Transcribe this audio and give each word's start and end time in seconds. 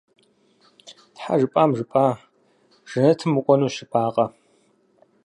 Тхьэ, 1.15 1.33
жыпӀам, 1.39 1.71
жыпӀа! 1.77 2.07
Жэнэтым 2.89 3.31
укӀуэнущ 3.39 3.73
жыпӀакъэ? 3.77 4.25